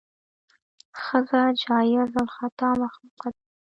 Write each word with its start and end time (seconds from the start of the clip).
ښځه 1.01 1.41
جایز 1.63 2.11
الخطا 2.21 2.69
مخلوقه 2.81 3.27
ده. 3.35 3.39